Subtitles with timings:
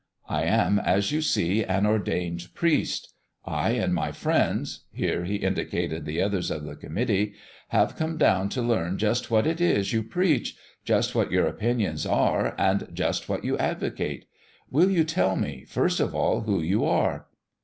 [0.27, 3.13] I am, as you see, an ordained priest.
[3.45, 7.33] I and my friends" here he indicated the others of the committee
[7.67, 12.07] "have come down to learn just what it is you preach, just what your opinions
[12.07, 14.25] are, and just what you advocate.
[14.71, 17.27] Will you tell me, first of all, who you are?"